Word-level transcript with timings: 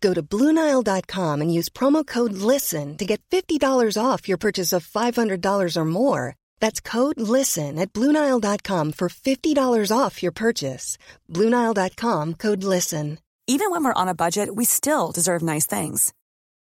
Go 0.00 0.14
to 0.14 0.22
Bluenile.com 0.22 1.40
and 1.40 1.52
use 1.52 1.68
promo 1.68 2.06
code 2.06 2.32
LISTEN 2.32 2.96
to 2.98 3.04
get 3.04 3.20
$50 3.30 4.02
off 4.02 4.28
your 4.28 4.38
purchase 4.38 4.72
of 4.72 4.86
$500 4.86 5.76
or 5.76 5.84
more. 5.84 6.36
That's 6.60 6.80
code 6.80 7.20
LISTEN 7.20 7.78
at 7.78 7.92
Bluenile.com 7.92 8.92
for 8.92 9.08
$50 9.08 9.96
off 9.96 10.22
your 10.22 10.32
purchase. 10.32 10.98
Bluenile.com 11.32 12.34
code 12.34 12.64
LISTEN. 12.64 13.18
Even 13.46 13.70
when 13.70 13.84
we're 13.84 14.00
on 14.02 14.08
a 14.08 14.14
budget, 14.14 14.54
we 14.56 14.64
still 14.64 15.12
deserve 15.12 15.40
nice 15.40 15.66
things. 15.66 16.12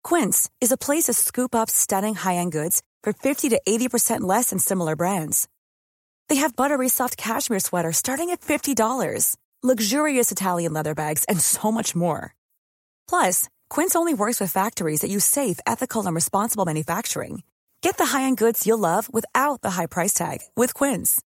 Quince 0.03 0.51
is 0.61 0.73
a 0.73 0.77
place 0.77 1.05
to 1.05 1.13
scoop 1.13 1.55
up 1.55 1.71
stunning 1.71 2.17
high 2.17 2.35
end 2.37 2.53
goods 2.53 2.83
for 3.03 3.13
50 3.13 3.51
to 3.51 3.61
80% 3.67 4.23
less 4.23 4.51
than 4.51 4.59
similar 4.59 4.97
brands. 4.97 5.49
They 6.29 6.37
have 6.37 6.57
buttery 6.57 6.89
soft 6.89 7.17
cashmere 7.17 7.61
sweaters 7.61 7.99
starting 7.99 8.31
at 8.31 8.41
$50, 8.41 9.37
luxurious 9.63 10.33
Italian 10.33 10.73
leather 10.73 10.95
bags, 10.95 11.25
and 11.25 11.41
so 11.41 11.71
much 11.71 11.95
more. 11.95 12.35
Plus, 13.09 13.49
Quince 13.71 13.95
only 13.95 14.15
works 14.15 14.41
with 14.41 14.51
factories 14.51 15.01
that 15.01 15.11
use 15.11 15.25
safe, 15.25 15.61
ethical, 15.67 16.05
and 16.05 16.15
responsible 16.15 16.65
manufacturing. 16.65 17.43
Get 17.81 17.97
the 17.97 18.07
high-end 18.07 18.39
goods 18.39 18.67
you'll 18.67 18.79
love 18.79 19.09
without 19.13 19.61
the 19.63 19.71
high 19.71 19.87
price 19.87 20.13
tag 20.15 20.39
with 20.57 20.75
Quince. 20.75 21.21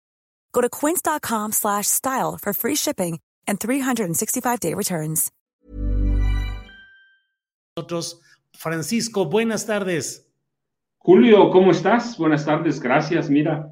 Go 0.53 0.61
to 0.61 0.69
quince.com/style 0.69 2.37
for 2.41 2.53
free 2.53 2.75
shipping 2.75 3.19
and 3.47 3.59
365-day 3.59 4.73
returns. 4.73 5.31
Nosotros, 7.77 8.19
Francisco, 8.57 9.25
buenas 9.25 9.65
tardes. 9.65 10.25
Julio, 10.97 11.52
¿cómo 11.52 11.71
estás? 11.71 12.17
Buenas 12.17 12.43
tardes, 12.43 12.80
gracias. 12.80 13.30
Mira, 13.30 13.71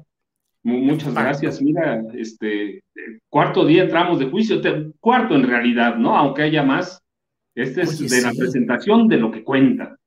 muchas 0.62 1.12
gracias. 1.12 1.60
Mira, 1.60 2.02
este 2.14 2.84
cuarto 3.28 3.66
día 3.66 3.82
entramos 3.82 4.20
de 4.20 4.30
juicio, 4.30 4.60
cuarto 5.00 5.34
en 5.34 5.48
realidad, 5.48 5.96
¿no? 5.96 6.16
Aunque 6.16 6.42
haya 6.42 6.62
más. 6.62 7.02
Este 7.56 7.82
es 7.82 8.10
de 8.10 8.20
la 8.20 8.32
presentación 8.32 9.08
de 9.08 9.16
lo 9.16 9.32
que 9.32 9.42
cuenta. 9.42 9.98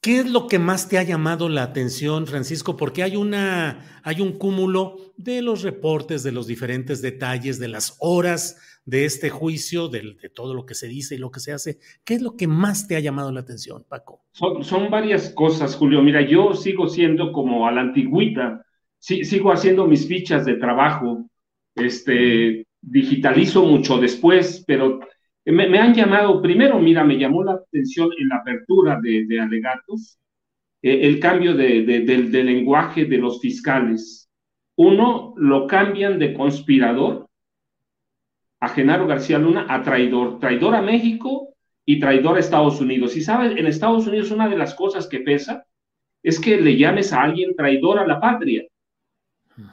¿Qué 0.00 0.20
es 0.20 0.30
lo 0.30 0.48
que 0.48 0.58
más 0.58 0.88
te 0.88 0.98
ha 0.98 1.02
llamado 1.02 1.48
la 1.48 1.62
atención, 1.62 2.26
Francisco? 2.26 2.76
Porque 2.76 3.02
hay 3.02 3.16
una, 3.16 4.00
hay 4.02 4.20
un 4.20 4.32
cúmulo 4.32 4.96
de 5.16 5.42
los 5.42 5.62
reportes, 5.62 6.22
de 6.22 6.32
los 6.32 6.46
diferentes 6.46 7.02
detalles, 7.02 7.58
de 7.58 7.68
las 7.68 7.96
horas 8.00 8.58
de 8.86 9.04
este 9.04 9.30
juicio, 9.30 9.88
de, 9.88 10.16
todo 10.34 10.54
lo 10.54 10.66
que 10.66 10.74
se 10.74 10.88
dice 10.88 11.14
y 11.14 11.18
lo 11.18 11.30
que 11.30 11.40
se 11.40 11.52
hace. 11.52 11.78
¿Qué 12.04 12.14
es 12.14 12.22
lo 12.22 12.36
que 12.36 12.46
más 12.46 12.88
te 12.88 12.96
ha 12.96 13.00
llamado 13.00 13.32
la 13.32 13.40
atención, 13.40 13.84
Paco? 13.88 14.24
Son, 14.32 14.64
son 14.64 14.90
varias 14.90 15.30
cosas, 15.30 15.74
Julio. 15.74 16.02
Mira, 16.02 16.20
yo 16.22 16.54
sigo 16.54 16.88
siendo 16.88 17.32
como 17.32 17.66
a 17.66 17.72
la 17.72 17.82
antigüita, 17.82 18.64
sí, 18.98 19.24
sigo 19.24 19.52
haciendo 19.52 19.86
mis 19.86 20.06
fichas 20.06 20.44
de 20.44 20.54
trabajo, 20.54 21.26
este, 21.74 22.66
digitalizo 22.80 23.64
mucho 23.64 23.98
después, 23.98 24.64
pero 24.66 25.00
me, 25.52 25.78
han 25.78 25.94
llamado, 25.94 26.40
primero, 26.40 26.78
mira, 26.78 27.04
me 27.04 27.18
llamó 27.18 27.44
la 27.44 27.52
atención 27.52 28.10
en 28.18 28.28
la 28.28 28.36
apertura 28.36 28.98
de, 29.02 29.40
alegatos 29.40 30.18
eh, 30.82 31.00
el 31.02 31.20
cambio 31.20 31.54
de, 31.54 31.82
del 31.82 32.32
lenguaje 32.32 33.04
de 33.04 33.18
los 33.18 33.40
fiscales. 33.40 34.30
Uno, 34.76 35.34
lo 35.36 35.66
cambian 35.66 36.18
de 36.18 36.32
conspirador 36.32 37.28
a 38.60 38.68
Genaro 38.70 39.06
García 39.06 39.38
Luna 39.38 39.66
a 39.68 39.82
traidor, 39.82 40.38
traidor 40.40 40.74
a 40.74 40.82
México 40.82 41.54
y 41.84 42.00
traidor 42.00 42.36
a 42.36 42.40
Estados 42.40 42.80
Unidos. 42.80 43.14
Y 43.14 43.20
sabes, 43.20 43.56
en 43.56 43.66
Estados 43.66 44.06
Unidos 44.06 44.30
una 44.30 44.48
de 44.48 44.56
las 44.56 44.74
cosas 44.74 45.06
que 45.06 45.20
pesa 45.20 45.66
es 46.22 46.40
que 46.40 46.58
le 46.58 46.78
llames 46.78 47.12
a 47.12 47.22
alguien 47.22 47.54
traidor 47.54 47.98
a 47.98 48.06
la 48.06 48.18
patria. 48.18 48.64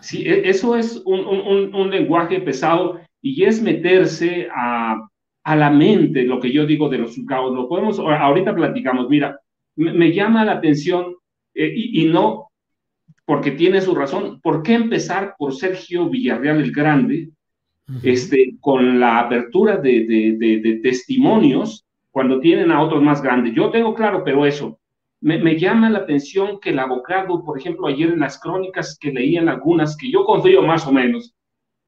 Sí, 0.02 0.28
e, 0.28 0.50
eso 0.50 0.76
es 0.76 1.02
un, 1.06 1.22
un, 1.22 1.74
un 1.74 1.90
lenguaje 1.90 2.42
pesado 2.42 3.00
y 3.22 3.46
es 3.46 3.62
meterse 3.62 4.50
a, 4.54 5.08
a 5.44 5.56
la 5.56 5.70
mente 5.70 6.24
lo 6.24 6.40
que 6.40 6.52
yo 6.52 6.66
digo 6.66 6.90
de 6.90 7.00
los 7.00 7.16
juzgados. 7.16 7.54
Lo 7.54 7.68
podemos, 7.68 8.00
ahorita 8.00 8.54
platicamos, 8.54 9.10
mira, 9.10 9.40
me, 9.76 10.12
llama 10.12 10.46
la 10.46 10.54
atención 10.54 11.16
eh, 11.54 11.72
y, 11.76 12.06
no 12.06 12.50
porque 13.26 13.52
tiene 13.52 13.82
su 13.82 13.96
razón. 13.96 14.40
¿Por 14.42 14.62
qué 14.62 14.74
empezar 14.74 15.36
por 15.38 15.54
Sergio 15.54 16.10
Villarreal 16.10 16.62
el 16.62 16.72
Grande, 16.72 17.30
este, 18.04 18.56
con 18.60 19.00
la 19.00 19.20
apertura 19.20 19.78
de, 19.78 20.06
de, 20.06 20.80
testimonios 20.84 21.86
cuando 22.12 22.40
tienen 22.40 22.72
a 22.72 22.82
otros 22.82 23.02
más 23.02 23.22
grandes? 23.22 23.54
Yo 23.54 23.70
tengo 23.72 23.94
claro, 23.94 24.24
pero 24.24 24.46
eso, 24.46 24.80
me, 25.22 25.38
me, 25.38 25.58
llama 25.58 25.90
la 25.90 26.00
atención 26.00 26.60
que 26.60 26.72
el 26.72 26.80
abogado, 26.80 27.44
por 27.44 27.58
ejemplo, 27.58 27.88
ayer 27.88 28.10
en 28.10 28.20
las 28.20 28.40
crónicas 28.40 28.98
que 29.00 29.12
leían 29.12 29.50
algunas, 29.50 29.96
que 29.96 30.12
yo 30.12 30.26
confío 30.26 30.62
más 30.64 30.86
o 30.86 30.92
menos, 30.92 31.34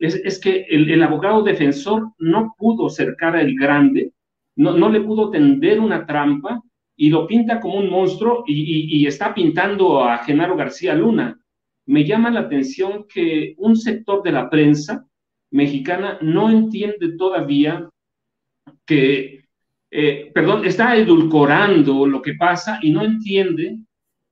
es, 0.07 0.39
que 0.39 0.65
el, 0.69 1.01
abogado 1.01 1.43
defensor 1.43 2.11
no 2.17 2.55
pudo 2.57 2.89
cercar 2.89 3.35
al 3.35 3.53
grande, 3.55 4.11
no, 4.55 4.77
no 4.77 4.89
le 4.89 5.01
pudo 5.01 5.29
tender 5.29 5.79
una 5.79 6.05
trampa 6.05 6.61
y 6.95 7.09
lo 7.09 7.25
pinta 7.25 7.59
como 7.59 7.79
un 7.79 7.89
monstruo 7.89 8.43
y, 8.45 9.05
está 9.07 9.33
pintando 9.33 10.03
a 10.03 10.19
Genaro 10.19 10.55
García 10.55 10.93
Luna. 10.93 11.39
Me 11.85 12.05
llama 12.05 12.29
la 12.29 12.41
atención 12.41 13.05
que 13.07 13.55
un 13.57 13.75
sector 13.75 14.21
de 14.23 14.31
la 14.31 14.49
prensa 14.49 15.05
mexicana 15.51 16.17
no 16.21 16.49
entiende 16.49 17.15
todavía 17.17 17.89
que, 18.85 19.45
eh, 19.91 20.31
perdón, 20.33 20.65
está 20.65 20.95
edulcorando 20.95 22.05
lo 22.05 22.21
que 22.21 22.33
pasa 22.33 22.79
y 22.81 22.91
no 22.91 23.03
entiende 23.03 23.79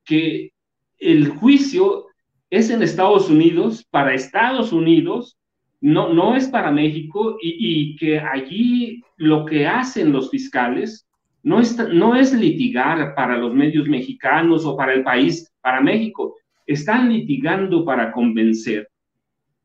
que 0.03 0.51
el 0.99 1.29
juicio 1.29 2.07
es 2.49 2.69
en 2.69 2.83
Estados 2.83 3.29
Unidos, 3.29 3.85
para 3.89 4.13
Estados 4.13 4.73
Unidos, 4.73 5.37
no, 5.81 6.13
no 6.13 6.35
es 6.35 6.47
para 6.47 6.71
México 6.71 7.37
y, 7.41 7.95
que 7.95 8.19
allí 8.19 9.03
lo 9.17 9.45
que 9.45 9.67
hacen 9.67 10.11
los 10.11 10.29
fiscales 10.29 11.07
no 11.43 11.59
es, 11.59 11.75
no 11.91 12.15
es 12.15 12.33
litigar 12.33 13.15
para 13.15 13.35
los 13.35 13.53
medios 13.53 13.87
mexicanos 13.87 14.63
o 14.63 14.77
para 14.77 14.93
el 14.93 15.03
país, 15.03 15.51
para 15.59 15.81
México. 15.81 16.35
Están 16.67 17.11
litigando 17.11 17.83
para 17.83 18.11
convencer 18.11 18.87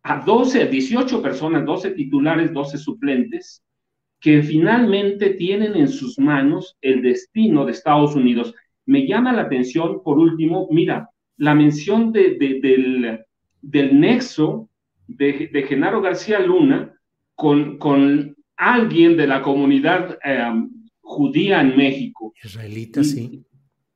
a 0.03 0.25
12, 0.25 0.63
a 0.63 0.67
18 0.67 1.21
personas, 1.21 1.67
12 1.67 1.91
titulares, 1.91 2.53
12 2.53 2.79
suplentes, 2.79 3.63
que 4.19 4.43
finalmente 4.43 5.31
tienen 5.35 5.77
en 5.77 5.89
sus 5.89 6.19
manos 6.19 6.79
el 6.81 7.03
destino 7.03 7.67
de 7.67 7.73
Estados 7.73 8.15
Unidos. 8.15 8.55
Me 8.87 9.07
llama 9.07 9.35
la 9.35 9.43
atención, 9.43 10.03
por 10.03 10.19
último, 10.19 10.67
mira, 10.71 11.11
la 11.37 11.55
mención 11.55 12.11
de, 12.13 12.39
del, 12.39 13.21
del 13.61 14.01
nexo 14.01 14.71
de, 15.07 15.65
Genaro 15.69 16.01
García 16.01 16.41
Luna 16.41 16.95
con, 17.35 17.79
con 17.79 18.37
alguien 18.57 19.17
de 19.17 19.27
la 19.27 19.43
comunidad 19.43 20.19
eh, 20.25 20.53
judía 21.01 21.61
en 21.61 21.77
México. 21.77 22.33
Israelita, 22.43 23.05
sí. 23.05 23.45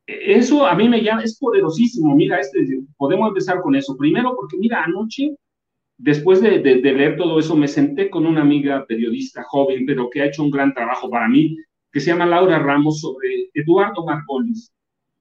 Eso 0.07 0.67
a 0.67 0.75
mí 0.75 0.89
me 0.89 1.03
llama, 1.03 1.23
es 1.23 1.39
poderosísimo. 1.39 2.15
Mira, 2.15 2.39
este, 2.41 2.83
podemos 2.97 3.29
empezar 3.29 3.61
con 3.61 3.75
eso. 3.77 3.97
Primero, 3.97 4.35
porque 4.35 4.57
mira, 4.57 4.83
anoche, 4.83 5.37
después 5.99 6.41
de, 6.41 6.59
de, 6.59 6.81
leer 6.81 7.17
todo 7.17 7.39
eso, 7.39 7.55
me 7.55 7.69
senté 7.69 8.11
con 8.11 8.27
una 8.27 8.41
amiga 8.43 8.85
periodista 8.87 9.45
joven, 9.45 9.87
pero 9.87 10.11
que 10.11 10.23
ha 10.23 10.27
hecho 10.27 10.43
un 10.43 10.51
gran 10.51 10.75
trabajo 10.75 11.09
para 11.09 11.29
mí, 11.29 11.57
que 11.93 12.01
se 12.01 12.11
llama 12.11 12.27
Laura 12.27 12.59
Ramos, 12.59 13.01
sobre 13.01 13.51
Eduardo 13.55 14.05
Margolis. 14.05 14.73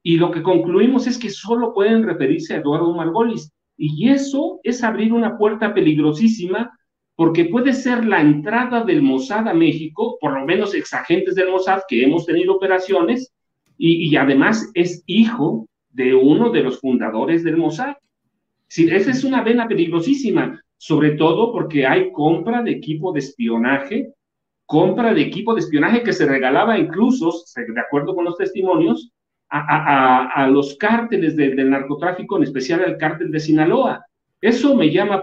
Y 0.01 0.17
lo 0.17 0.31
que 0.31 0.41
concluimos 0.41 1.06
es 1.07 1.17
que 1.17 1.29
solo 1.29 1.74
pueden 1.74 2.03
referirse 2.03 2.53
a 2.53 2.57
Eduardo 2.57 2.94
Margolis. 2.94 3.51
Y 3.81 4.09
eso 4.09 4.59
es 4.61 4.83
abrir 4.83 5.13
una 5.13 5.37
puerta 5.37 5.73
peligrosísima 5.73 6.77
porque 7.15 7.45
puede 7.45 7.73
ser 7.73 8.05
la 8.05 8.19
entrada 8.19 8.83
del 8.83 9.01
Mossad 9.01 9.47
a 9.47 9.53
México, 9.53 10.17
por 10.19 10.33
lo 10.37 10.45
menos 10.45 10.73
exagentes 10.73 11.33
del 11.35 11.49
Mossad 11.49 11.81
que 11.87 12.03
hemos 12.03 12.25
tenido 12.25 12.55
operaciones, 12.55 13.33
y, 13.77 14.13
además 14.17 14.69
es 14.73 15.03
hijo 15.05 15.65
de 15.91 16.13
uno 16.13 16.49
de 16.49 16.61
los 16.61 16.81
fundadores 16.81 17.45
del 17.45 17.55
Mossad. 17.55 17.95
Sí, 18.67 18.89
esa 18.91 19.11
es 19.11 19.23
una 19.23 19.43
vena 19.43 19.65
peligrosísima, 19.69 20.61
sobre 20.77 21.11
todo 21.11 21.53
porque 21.53 21.87
hay 21.87 22.11
compra 22.11 22.61
de 22.61 22.71
equipo 22.71 23.13
de 23.13 23.19
espionaje, 23.19 24.13
compra 24.65 25.13
de 25.13 25.21
equipo 25.21 25.53
de 25.53 25.61
espionaje 25.61 26.03
que 26.03 26.11
se 26.11 26.25
regalaba 26.25 26.77
incluso, 26.77 27.31
de 27.55 27.79
acuerdo 27.79 28.13
con 28.13 28.25
los 28.25 28.35
testimonios, 28.35 29.13
a, 29.50 30.48
los 30.51 30.78
cárteles 30.78 31.36
del 31.36 31.69
narcotráfico, 31.69 32.38
en 32.38 32.44
especial 32.44 32.84
al 32.84 32.98
cártel 32.98 33.31
de 33.31 33.40
Sinaloa. 33.40 34.06
Eso 34.42 34.75
me 34.75 34.92
llama 34.92 35.22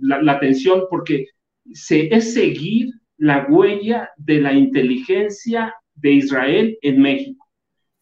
la, 0.00 0.22
la 0.22 0.32
atención 0.32 0.84
porque 0.88 1.26
se, 1.72 2.14
es 2.14 2.32
seguir 2.32 2.92
la 3.18 3.46
huella 3.48 4.10
de 4.16 4.40
la 4.40 4.52
inteligencia 4.52 5.74
de 5.94 6.12
Israel 6.12 6.78
en 6.82 7.00
México. 7.00 7.46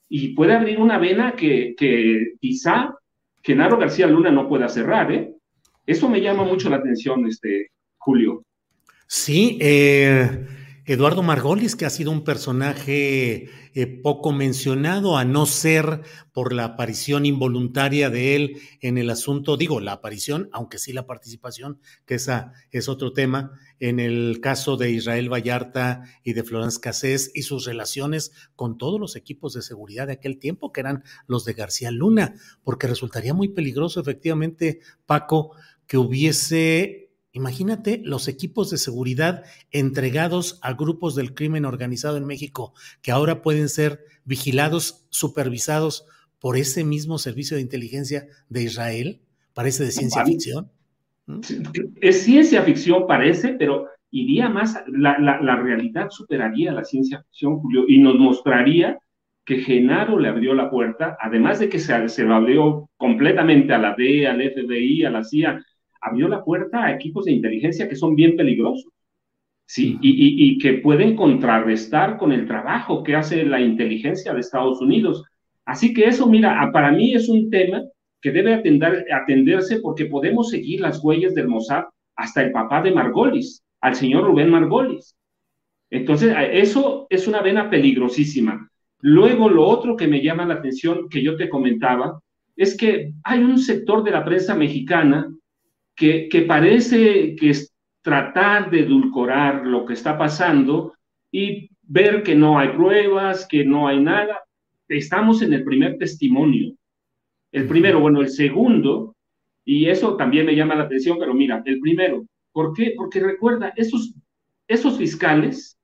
y 0.08 0.34
puede 0.34 0.52
abrir 0.52 0.78
una 0.78 0.98
vena 0.98 1.32
que, 1.32 1.74
que 1.76 2.34
quizá 2.40 2.94
Genaro 3.42 3.78
García 3.78 4.06
Luna 4.06 4.30
no 4.30 4.48
pueda 4.48 4.68
cerrar, 4.68 5.12
¿eh? 5.12 5.34
Eso 5.86 6.08
me 6.08 6.20
llama 6.20 6.44
mucho 6.44 6.70
la 6.70 6.76
atención, 6.76 7.26
este, 7.26 7.70
Julio. 7.98 8.42
Sí, 9.06 9.58
eh, 9.60 10.46
Eduardo 10.86 11.22
Margolis, 11.22 11.76
que 11.76 11.86
ha 11.86 11.90
sido 11.90 12.10
un 12.10 12.24
personaje 12.24 13.48
eh, 13.72 13.86
poco 13.86 14.32
mencionado, 14.32 15.16
a 15.16 15.24
no 15.24 15.46
ser 15.46 16.02
por 16.32 16.52
la 16.52 16.64
aparición 16.64 17.24
involuntaria 17.24 18.10
de 18.10 18.36
él 18.36 18.60
en 18.82 18.98
el 18.98 19.08
asunto, 19.08 19.56
digo, 19.56 19.80
la 19.80 19.92
aparición, 19.92 20.50
aunque 20.52 20.78
sí 20.78 20.92
la 20.92 21.06
participación, 21.06 21.80
que 22.04 22.16
esa 22.16 22.52
es 22.70 22.90
otro 22.90 23.14
tema, 23.14 23.52
en 23.80 23.98
el 23.98 24.40
caso 24.42 24.76
de 24.76 24.90
Israel 24.90 25.32
Vallarta 25.32 26.02
y 26.22 26.34
de 26.34 26.44
Florence 26.44 26.78
Cassés 26.78 27.30
y 27.34 27.42
sus 27.42 27.64
relaciones 27.64 28.32
con 28.54 28.76
todos 28.76 29.00
los 29.00 29.16
equipos 29.16 29.54
de 29.54 29.62
seguridad 29.62 30.08
de 30.08 30.14
aquel 30.14 30.38
tiempo, 30.38 30.70
que 30.70 30.80
eran 30.80 31.02
los 31.26 31.46
de 31.46 31.54
García 31.54 31.90
Luna, 31.92 32.34
porque 32.62 32.88
resultaría 32.88 33.32
muy 33.32 33.48
peligroso, 33.48 34.00
efectivamente, 34.00 34.80
Paco, 35.06 35.52
que 35.86 35.96
hubiese 35.96 37.03
Imagínate 37.34 38.00
los 38.04 38.28
equipos 38.28 38.70
de 38.70 38.78
seguridad 38.78 39.42
entregados 39.72 40.60
a 40.62 40.72
grupos 40.72 41.16
del 41.16 41.34
crimen 41.34 41.64
organizado 41.64 42.16
en 42.16 42.26
México, 42.26 42.74
que 43.02 43.10
ahora 43.10 43.42
pueden 43.42 43.68
ser 43.68 44.04
vigilados, 44.24 45.04
supervisados 45.10 46.06
por 46.38 46.56
ese 46.56 46.84
mismo 46.84 47.18
servicio 47.18 47.56
de 47.56 47.62
inteligencia 47.62 48.28
de 48.48 48.62
Israel. 48.62 49.20
Parece 49.52 49.82
de 49.82 49.90
ciencia 49.90 50.24
ficción. 50.24 50.70
¿Mm? 51.26 51.40
Es 52.00 52.22
ciencia 52.22 52.62
ficción, 52.62 53.04
parece, 53.08 53.54
pero 53.58 53.88
iría 54.12 54.48
más, 54.48 54.84
la, 54.86 55.18
la, 55.18 55.56
realidad 55.56 56.10
superaría 56.10 56.70
la 56.70 56.84
ciencia 56.84 57.20
ficción, 57.24 57.58
Julio, 57.58 57.84
y 57.88 57.98
nos 57.98 58.14
mostraría 58.14 59.00
que 59.44 59.56
Genaro 59.56 60.20
le 60.20 60.28
abrió 60.28 60.54
la 60.54 60.70
puerta, 60.70 61.16
además 61.20 61.58
de 61.58 61.68
que 61.68 61.80
se, 61.80 62.08
se 62.08 62.22
lo 62.22 62.34
abrió 62.36 62.88
completamente 62.96 63.72
a 63.72 63.78
la 63.78 63.96
DEA, 63.96 64.30
al 64.30 64.40
FBI, 64.40 65.04
a 65.04 65.10
la 65.10 65.24
CIA, 65.24 65.64
abrió 66.04 66.28
la 66.28 66.44
puerta 66.44 66.84
a 66.84 66.92
equipos 66.92 67.24
de 67.24 67.32
inteligencia 67.32 67.88
que 67.88 67.96
son 67.96 68.14
bien 68.14 68.36
peligrosos, 68.36 68.92
¿sí? 69.66 69.98
Y, 70.02 70.58
que 70.58 70.74
pueden 70.74 71.16
contrarrestar 71.16 72.18
con 72.18 72.30
el 72.30 72.46
trabajo 72.46 73.02
que 73.02 73.16
hace 73.16 73.44
la 73.44 73.60
inteligencia 73.60 74.34
de 74.34 74.40
Estados 74.40 74.80
Unidos. 74.82 75.24
Así 75.64 75.94
que 75.94 76.04
eso, 76.04 76.28
mira, 76.28 76.70
para 76.72 76.92
mí 76.92 77.14
es 77.14 77.28
un 77.28 77.48
tema 77.50 77.82
que 78.20 78.30
debe 78.30 78.54
atender, 78.54 79.06
atenderse 79.12 79.80
porque 79.80 80.06
podemos 80.06 80.50
seguir 80.50 80.80
las 80.80 81.02
huellas 81.02 81.34
del 81.34 81.48
Mossad 81.48 81.84
hasta 82.16 82.42
el 82.42 82.52
papá 82.52 82.82
de 82.82 82.92
Margolis, 82.92 83.62
al 83.80 83.94
señor 83.94 84.24
Rubén 84.24 84.50
Margolis. 84.50 85.16
Entonces, 85.90 86.34
eso 86.52 87.06
es 87.08 87.26
una 87.26 87.40
vena 87.40 87.70
peligrosísima. 87.70 88.68
Luego, 89.00 89.48
lo 89.48 89.66
otro 89.66 89.96
que 89.96 90.08
me 90.08 90.22
llama 90.22 90.44
la 90.44 90.54
atención, 90.54 91.08
que 91.08 91.22
yo 91.22 91.36
te 91.36 91.48
comentaba, 91.48 92.20
es 92.56 92.76
que 92.76 93.12
hay 93.24 93.40
un 93.40 93.58
sector 93.58 94.04
de 94.04 94.10
la 94.10 94.24
prensa 94.24 94.54
mexicana 94.54 95.28
que, 95.94 96.44
parece 96.46 97.36
que 97.36 97.50
es 97.50 97.72
tratar 98.02 98.70
de 98.70 98.80
edulcorar 98.80 99.66
lo 99.66 99.84
que 99.84 99.94
está 99.94 100.18
pasando 100.18 100.94
y 101.30 101.70
ver 101.82 102.22
que 102.22 102.34
no 102.34 102.58
hay 102.58 102.68
pruebas, 102.68 103.46
que 103.48 103.64
no 103.64 103.88
hay 103.88 104.00
nada. 104.00 104.42
Estamos 104.88 105.42
en 105.42 105.52
el 105.52 105.64
primer 105.64 105.96
testimonio. 105.98 106.74
El 107.52 107.66
primero, 107.66 108.00
bueno, 108.00 108.20
el 108.20 108.28
segundo, 108.28 109.14
y 109.64 109.86
eso 109.86 110.16
también 110.16 110.46
me 110.46 110.54
llama 110.54 110.74
la 110.74 110.84
atención, 110.84 111.18
pero 111.18 111.32
mira, 111.32 111.62
el 111.64 111.80
primero, 111.80 112.26
¿por 112.52 112.74
qué? 112.74 112.94
Porque 112.96 113.20
recuerda, 113.20 113.72
esos, 113.76 114.14
esos 114.66 114.98
fiscales 114.98 115.78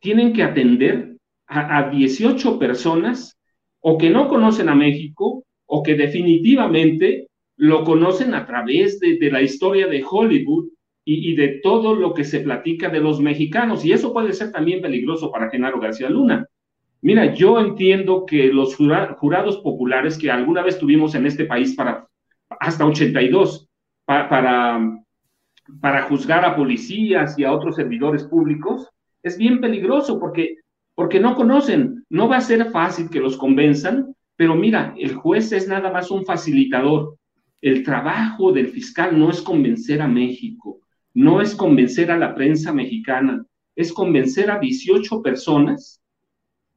tienen 0.00 0.32
que 0.32 0.42
atender 0.42 1.16
a, 1.46 1.78
a 1.78 1.90
18 1.90 2.58
personas 2.58 3.36
o 3.80 3.98
que 3.98 4.10
no 4.10 4.28
conocen 4.28 4.68
a 4.68 4.74
México 4.74 5.44
o 5.66 5.82
que 5.82 5.94
definitivamente 5.94 7.29
lo 7.60 7.84
conocen 7.84 8.32
a 8.32 8.46
través 8.46 8.98
de, 9.00 9.18
la 9.30 9.42
historia 9.42 9.86
de 9.86 10.02
Hollywood 10.08 10.70
y, 11.04 11.34
de 11.36 11.60
todo 11.62 11.94
lo 11.94 12.14
que 12.14 12.24
se 12.24 12.40
platica 12.40 12.88
de 12.88 13.00
los 13.00 13.20
mexicanos. 13.20 13.84
Y 13.84 13.92
eso 13.92 14.14
puede 14.14 14.32
ser 14.32 14.50
también 14.50 14.80
peligroso 14.80 15.30
para 15.30 15.50
Genaro 15.50 15.78
García 15.78 16.08
Luna. 16.08 16.46
Mira, 17.02 17.34
yo 17.34 17.60
entiendo 17.60 18.24
que 18.24 18.46
los 18.46 18.74
jurados 18.76 19.58
populares 19.58 20.16
que 20.16 20.30
alguna 20.30 20.62
vez 20.62 20.78
tuvimos 20.78 21.14
en 21.14 21.26
este 21.26 21.44
país 21.44 21.74
para 21.74 22.06
hasta 22.48 22.86
82 22.86 23.68
para, 24.06 24.80
para 25.82 26.02
juzgar 26.04 26.46
a 26.46 26.56
policías 26.56 27.38
y 27.38 27.44
a 27.44 27.52
otros 27.52 27.76
servidores 27.76 28.24
públicos 28.24 28.88
es 29.22 29.36
bien 29.36 29.60
peligroso 29.60 30.18
porque, 30.18 30.56
porque 30.94 31.20
no 31.20 31.36
conocen. 31.36 32.06
No 32.08 32.26
va 32.26 32.38
a 32.38 32.40
ser 32.40 32.70
fácil 32.70 33.10
que 33.10 33.20
los 33.20 33.36
convenzan, 33.36 34.14
pero 34.36 34.54
mira, 34.54 34.94
el 34.98 35.14
juez 35.14 35.52
es 35.52 35.68
nada 35.68 35.92
más 35.92 36.10
un 36.10 36.24
facilitador 36.24 37.18
el 37.60 37.82
trabajo 37.82 38.52
del 38.52 38.68
fiscal 38.68 39.18
no 39.18 39.30
es 39.30 39.42
convencer 39.42 40.00
a 40.00 40.08
México, 40.08 40.80
no 41.14 41.40
es 41.40 41.54
convencer 41.54 42.10
a 42.10 42.18
la 42.18 42.34
prensa 42.34 42.72
mexicana, 42.72 43.44
es 43.76 43.92
convencer 43.92 44.50
a 44.50 44.58
18 44.58 45.22
personas 45.22 46.00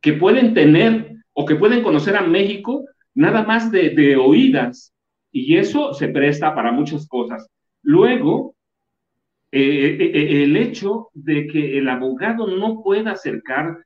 que 0.01 0.13
pueden 0.13 0.53
tener 0.53 1.15
o 1.33 1.45
que 1.45 1.55
pueden 1.55 1.81
conocer 1.81 2.15
a 2.15 2.21
México 2.21 2.85
nada 3.15 3.43
más 3.43 3.71
de, 3.71 4.17
oídas. 4.17 4.93
Y 5.31 5.57
eso 5.57 5.93
se 5.93 6.09
presta 6.09 6.53
para 6.53 6.71
muchas 6.71 7.07
cosas. 7.07 7.47
Luego, 7.81 8.55
eh, 9.51 9.97
eh, 9.99 10.11
eh, 10.13 10.43
el 10.43 10.57
hecho 10.57 11.09
de 11.13 11.47
que 11.47 11.77
el 11.77 11.89
abogado 11.89 12.47
no 12.47 12.81
pueda 12.83 13.11
acercar 13.11 13.77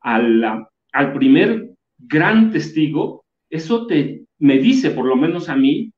al 0.00 1.12
primer 1.14 1.70
gran 1.98 2.50
testigo, 2.52 3.24
eso 3.50 3.86
te, 3.86 4.24
me 4.38 4.58
dice, 4.58 4.90
por 4.90 5.06
lo 5.06 5.16
menos 5.16 5.48
a 5.48 5.56
mí, 5.56 5.92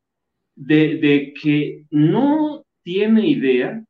de, 0.59 1.33
que 1.41 1.85
no 1.91 2.65
tiene 2.83 3.29
idea 3.29 3.83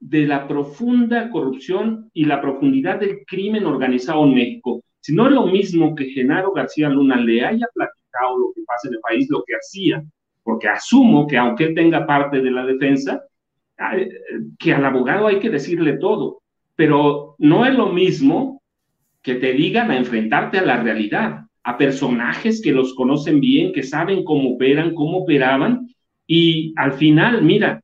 de 0.00 0.26
la 0.26 0.48
profunda 0.48 1.30
corrupción 1.30 2.10
y 2.12 2.24
la 2.24 2.40
profundidad 2.40 3.00
del 3.00 3.24
crimen 3.26 3.66
organizado 3.66 4.24
en 4.24 4.34
México. 4.34 4.82
Si 5.00 5.14
no 5.14 5.26
es 5.26 5.32
lo 5.32 5.46
mismo 5.46 5.94
que 5.94 6.06
Genaro 6.06 6.52
García 6.52 6.88
Luna 6.88 7.16
le 7.16 7.44
haya 7.44 7.66
platicado 7.74 8.38
lo 8.38 8.52
que 8.54 8.62
pasa 8.66 8.88
en 8.88 8.94
el 8.94 9.00
país, 9.00 9.28
lo 9.30 9.44
que 9.46 9.54
hacía, 9.54 10.02
porque 10.42 10.68
asumo 10.68 11.26
que 11.26 11.36
aunque 11.36 11.68
tenga 11.68 12.06
parte 12.06 12.40
de 12.40 12.50
la 12.50 12.64
defensa, 12.64 13.22
que 14.58 14.72
al 14.72 14.84
abogado 14.84 15.26
hay 15.26 15.40
que 15.40 15.50
decirle 15.50 15.98
todo, 15.98 16.40
pero 16.76 17.34
no 17.38 17.66
es 17.66 17.74
lo 17.74 17.90
mismo 17.90 18.62
que 19.22 19.34
te 19.34 19.52
digan 19.52 19.90
a 19.90 19.96
enfrentarte 19.96 20.58
a 20.58 20.64
la 20.64 20.82
realidad, 20.82 21.46
a 21.62 21.78
personajes 21.78 22.60
que 22.62 22.72
los 22.72 22.94
conocen 22.94 23.40
bien, 23.40 23.72
que 23.72 23.82
saben 23.82 24.22
cómo 24.22 24.54
operan, 24.54 24.94
cómo 24.94 25.18
operaban, 25.18 25.88
y 26.26 26.72
al 26.76 26.92
final, 26.94 27.42
mira, 27.42 27.80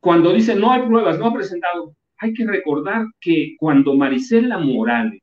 cuando 0.00 0.32
dicen 0.32 0.60
no 0.60 0.72
hay 0.72 0.82
pruebas, 0.82 1.18
no 1.18 1.26
ha 1.26 1.34
presentado, 1.34 1.94
hay 2.18 2.32
que 2.32 2.46
recordar 2.46 3.06
que 3.20 3.56
cuando 3.58 3.94
Marisela 3.94 4.58
Morales 4.58 5.22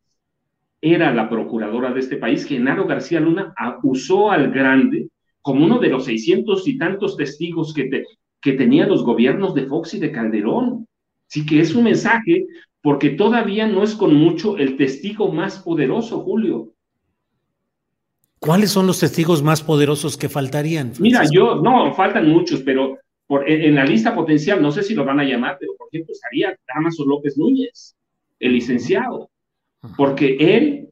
era 0.82 1.14
la 1.14 1.30
procuradora 1.30 1.92
de 1.92 2.00
este 2.00 2.18
país, 2.18 2.46
Genaro 2.46 2.86
García 2.86 3.20
Luna 3.20 3.54
usó 3.84 4.32
al 4.32 4.52
grande 4.52 5.10
como 5.42 5.66
uno 5.66 5.80
de 5.80 5.90
los 5.90 6.06
seiscientos 6.06 6.68
y 6.68 6.78
tantos 6.78 7.18
testigos 7.18 7.74
que, 7.74 8.04
que 8.42 8.54
tenían 8.54 8.90
los 8.90 9.04
gobiernos 9.04 9.54
de 9.56 9.66
Fox 9.66 9.96
y 9.96 10.00
de 10.00 10.12
Calderón. 10.12 10.88
Sí 11.28 11.46
que 11.46 11.60
es 11.60 11.74
un 11.76 11.86
mensaje 11.86 12.46
porque 12.82 13.12
todavía 13.12 13.68
no 13.68 13.84
es 13.84 13.96
con 13.96 14.14
mucho 14.14 14.58
el 14.58 14.78
testigo 14.78 15.32
más 15.32 15.60
poderoso, 15.60 16.22
Julio. 16.22 16.75
¿Cuáles 18.46 18.70
son 18.70 18.86
los 18.86 19.00
testigos 19.00 19.42
más 19.42 19.64
poderosos 19.64 20.18
que 20.18 20.30
faltarían? 20.30 20.94
Mira, 21.00 21.24
yo, 21.32 21.56
no, 21.56 21.92
faltan 21.96 22.30
muchos, 22.30 22.62
pero 22.62 23.00
por, 23.26 23.50
en, 23.50 23.74
la 23.74 23.84
lista 23.84 24.14
potencial, 24.14 24.62
no 24.62 24.72
sé 24.72 24.84
si 24.84 24.94
lo 24.94 25.04
van 25.04 25.20
a 25.20 25.24
llamar, 25.24 25.58
pero 25.60 25.74
por 25.76 25.88
ejemplo 25.92 26.14
estaría 26.14 26.56
Damaso 26.68 27.06
López 27.06 27.40
Núñez, 27.40 27.96
el 28.40 28.54
licenciado, 28.54 29.32
porque 29.98 30.38
él, 30.40 30.90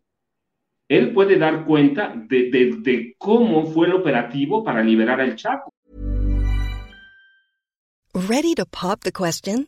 él 0.88 1.14
puede 1.14 1.38
dar 1.38 1.66
cuenta 1.66 2.16
de, 2.16 2.50
de, 2.50 2.78
de 2.80 3.16
cómo 3.20 3.68
fue 3.68 3.86
el 3.86 3.94
operativo 3.94 4.64
para 4.64 4.84
liberar 4.84 5.22
al 5.22 5.36
Chapo. 5.36 5.72
Ready 8.16 8.56
to 8.56 8.66
pop 8.66 9.02
the 9.02 9.12
question? 9.12 9.68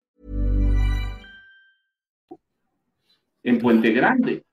En 3.43 3.59
Puente 3.59 3.91
Grande. 3.91 4.43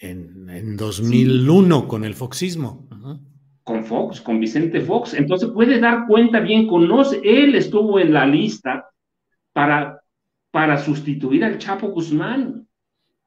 En, 0.00 0.48
en 0.50 0.76
2001 0.76 1.80
sí. 1.80 1.86
con 1.86 2.04
el 2.04 2.14
foxismo. 2.14 2.88
Uh 2.90 2.94
-huh. 2.94 3.20
Con 3.62 3.84
Fox, 3.84 4.20
con 4.20 4.40
Vicente 4.40 4.80
Fox. 4.80 5.14
Entonces 5.14 5.50
puede 5.50 5.78
dar 5.78 6.06
cuenta 6.06 6.40
bien, 6.40 6.66
conoce, 6.66 7.20
él 7.22 7.54
estuvo 7.54 7.98
en 8.00 8.12
la 8.12 8.26
lista 8.26 8.90
para, 9.52 10.00
para 10.50 10.76
sustituir 10.78 11.44
al 11.44 11.58
Chapo 11.58 11.88
Guzmán. 11.88 12.66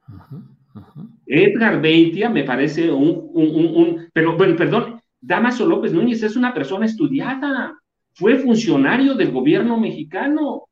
Uh 0.07 0.13
-huh. 0.13 0.43
Uh 0.75 0.79
-huh. 0.81 1.09
Edgar 1.25 1.81
Beitia 1.81 2.29
me 2.29 2.43
parece 2.43 2.91
un, 2.91 3.29
un, 3.33 3.47
un, 3.55 3.65
un, 3.75 4.09
pero 4.13 4.37
bueno, 4.37 4.55
perdón, 4.55 5.01
Damaso 5.19 5.65
López 5.65 5.91
Núñez 5.91 6.21
es 6.21 6.35
una 6.35 6.53
persona 6.53 6.85
estudiada, 6.85 7.79
fue 8.13 8.37
funcionario 8.37 9.15
del 9.15 9.31
gobierno 9.31 9.79
mexicano, 9.79 10.67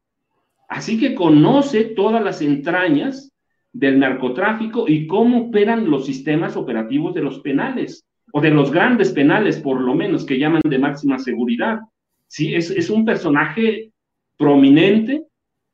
así 0.69 0.99
que 0.99 1.15
conoce 1.15 1.85
todas 1.85 2.23
las 2.23 2.41
entrañas 2.41 3.32
del 3.73 3.99
narcotráfico 3.99 4.87
y 4.87 5.07
cómo 5.07 5.47
operan 5.47 5.89
los 5.89 6.05
sistemas 6.05 6.55
operativos 6.55 7.13
de 7.15 7.23
los 7.23 7.39
penales, 7.39 8.05
o 8.31 8.39
de 8.39 8.51
los 8.51 8.71
grandes 8.71 9.11
penales, 9.11 9.59
por 9.59 9.81
lo 9.81 9.93
menos, 9.95 10.25
que 10.25 10.39
llaman 10.39 10.61
de 10.63 10.79
máxima 10.79 11.19
seguridad. 11.19 11.79
Sí, 12.27 12.55
es, 12.55 12.71
es 12.71 12.89
un 12.89 13.03
personaje 13.05 13.91
prominente 14.37 15.23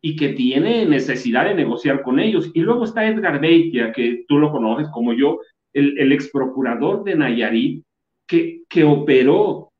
y 0.01 0.15
que 0.15 0.29
tiene 0.29 0.85
necesidad 0.85 1.45
de 1.45 1.55
negociar 1.55 2.01
con 2.01 2.19
ellos. 2.19 2.51
Y 2.53 2.61
luego 2.61 2.85
está 2.85 3.07
Edgar 3.07 3.39
Beitia, 3.39 3.91
que 3.91 4.25
tú 4.27 4.39
lo 4.39 4.51
conoces 4.51 4.87
como 4.89 5.13
yo, 5.13 5.39
el, 5.73 5.97
el 5.99 6.11
ex 6.11 6.29
procurador 6.31 7.03
de 7.03 7.15
Nayarit, 7.15 7.83
que, 8.25 8.61
que 8.67 8.83
operó 8.83 9.71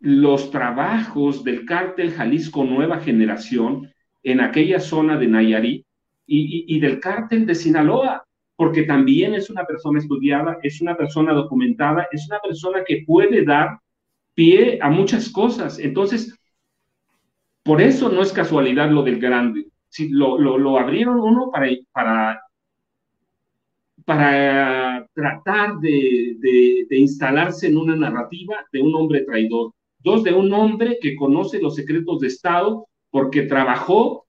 los 0.00 0.50
trabajos 0.50 1.44
del 1.44 1.64
cártel 1.64 2.12
Jalisco 2.12 2.64
Nueva 2.64 3.00
Generación 3.00 3.90
en 4.22 4.40
aquella 4.40 4.80
zona 4.80 5.16
de 5.18 5.26
Nayarit 5.26 5.83
y, 6.26 6.80
del 6.80 7.00
cártel 7.00 7.46
de 7.46 7.54
Sinaloa, 7.54 8.24
porque 8.56 8.84
también 8.84 9.34
es 9.34 9.50
una 9.50 9.64
persona 9.64 9.98
estudiada, 9.98 10.58
es 10.62 10.80
una 10.80 10.96
persona 10.96 11.32
documentada, 11.32 12.06
es 12.12 12.26
una 12.28 12.38
persona 12.40 12.84
que 12.84 13.04
puede 13.06 13.44
dar 13.44 13.78
pie 14.34 14.78
a 14.80 14.90
muchas 14.90 15.28
cosas. 15.28 15.78
Entonces, 15.78 16.38
por 17.62 17.80
eso 17.80 18.08
no 18.10 18.22
es 18.22 18.32
casualidad 18.32 18.90
lo 18.90 19.02
del 19.02 19.18
grande. 19.18 19.66
Si 19.88 20.08
lo, 20.08 20.38
lo, 20.38 20.78
abrieron 20.78 21.20
uno 21.20 21.50
para, 21.50 21.68
para, 21.92 22.40
para 24.04 25.06
tratar 25.14 25.78
de, 25.78 26.36
de, 26.88 26.98
instalarse 26.98 27.68
en 27.68 27.76
una 27.76 27.96
narrativa 27.96 28.56
de 28.72 28.82
un 28.82 28.94
hombre 28.94 29.22
traidor. 29.22 29.72
Dos, 29.98 30.22
de 30.22 30.34
un 30.34 30.52
hombre 30.52 30.98
que 31.00 31.16
conoce 31.16 31.60
los 31.60 31.76
secretos 31.76 32.20
de 32.20 32.26
Estado 32.26 32.86
porque 33.10 33.42
trabajó 33.42 34.23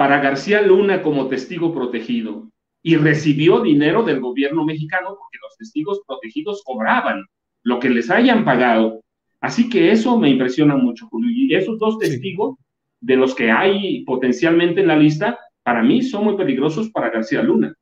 para 0.00 0.18
García 0.18 0.62
Luna 0.62 1.02
como 1.02 1.28
testigo 1.28 1.74
protegido 1.74 2.48
y 2.82 2.96
recibió 2.96 3.60
dinero 3.60 4.02
del 4.02 4.18
gobierno 4.18 4.64
mexicano 4.64 5.08
porque 5.08 5.36
los 5.42 5.58
testigos 5.58 6.00
protegidos 6.06 6.62
cobraban 6.64 7.26
lo 7.64 7.78
que 7.80 7.90
les 7.90 8.08
hayan 8.10 8.42
pagado 8.46 9.02
Así 9.42 9.68
que 9.68 9.90
eso 9.92 10.18
me 10.18 10.30
impresiona 10.30 10.74
mucho, 10.74 11.06
Julio. 11.08 11.30
Y 11.30 11.54
esos 11.54 11.78
dos 11.78 11.98
testigos, 11.98 12.56
sí. 12.56 12.64
de 13.00 13.16
los 13.16 13.34
que 13.34 13.50
hay 13.50 14.02
potencialmente 14.04 14.80
en 14.80 14.88
la 14.88 14.96
lista, 14.96 15.38
para 15.62 15.82
mí 15.82 16.02
son 16.02 16.24
muy 16.24 16.36
peligrosos 16.36 16.88
para 16.88 17.10
García 17.10 17.42
Luna. 17.42 17.74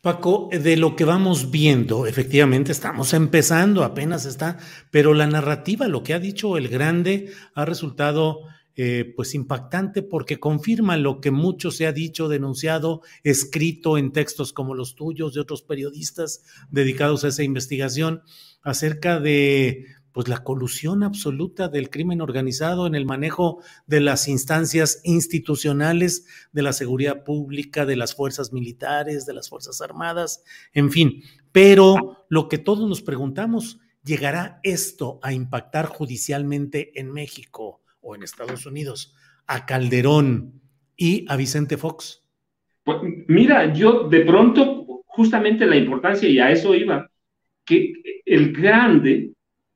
Paco, 0.00 0.48
de 0.50 0.78
lo 0.78 0.96
que 0.96 1.04
vamos 1.04 1.50
viendo, 1.50 2.06
efectivamente 2.06 2.72
estamos 2.72 3.12
empezando, 3.12 3.84
apenas 3.84 4.24
está, 4.24 4.56
pero 4.90 5.12
la 5.12 5.26
narrativa, 5.26 5.86
lo 5.86 6.02
que 6.02 6.14
ha 6.14 6.18
dicho 6.18 6.56
el 6.56 6.68
grande, 6.68 7.30
ha 7.54 7.66
resultado 7.66 8.40
eh, 8.78 9.10
pues 9.16 9.34
impactante 9.34 10.02
porque 10.02 10.38
confirma 10.38 10.98
lo 10.98 11.22
que 11.22 11.30
mucho 11.30 11.70
se 11.70 11.86
ha 11.86 11.92
dicho, 11.92 12.28
denunciado, 12.28 13.00
escrito 13.24 13.96
en 13.96 14.12
textos 14.12 14.52
como 14.52 14.74
los 14.74 14.94
tuyos 14.94 15.32
de 15.32 15.40
otros 15.40 15.62
periodistas 15.62 16.42
dedicados 16.70 17.24
a 17.24 17.28
esa 17.28 17.42
investigación 17.42 18.20
acerca 18.60 19.18
de 19.18 19.86
pues 20.12 20.28
la 20.28 20.44
colusión 20.44 21.02
absoluta 21.04 21.68
del 21.68 21.88
crimen 21.88 22.20
organizado 22.20 22.86
en 22.86 22.94
el 22.94 23.06
manejo 23.06 23.62
de 23.86 24.00
las 24.00 24.28
instancias 24.28 25.00
institucionales, 25.04 26.26
de 26.52 26.62
la 26.62 26.74
seguridad 26.74 27.24
pública, 27.24 27.86
de 27.86 27.96
las 27.96 28.14
fuerzas 28.14 28.52
militares, 28.52 29.24
de 29.24 29.32
las 29.32 29.48
fuerzas 29.48 29.80
armadas, 29.80 30.42
en 30.74 30.90
fin. 30.90 31.22
Pero 31.50 32.26
lo 32.28 32.48
que 32.48 32.58
todos 32.58 32.86
nos 32.86 33.00
preguntamos, 33.00 33.78
¿llegará 34.04 34.60
esto 34.62 35.18
a 35.22 35.32
impactar 35.32 35.86
judicialmente 35.86 36.98
en 37.00 37.10
México 37.10 37.80
o 38.06 38.14
en 38.14 38.22
Estados 38.22 38.64
Unidos 38.66 39.14
a 39.46 39.66
Calderón 39.66 40.62
y 40.96 41.26
a 41.28 41.36
Vicente 41.36 41.76
Fox? 41.76 42.24
Pues 42.84 42.98
mira, 43.26 43.72
yo 43.72 44.08
de 44.08 44.20
pronto, 44.20 45.02
justamente 45.06 45.66
la 45.66 45.76
importancia, 45.76 46.28
y 46.28 46.38
a 46.38 46.50
eso 46.50 46.74
iba, 46.74 47.10
que 47.64 47.92
el 48.24 48.52
grande 48.52 49.32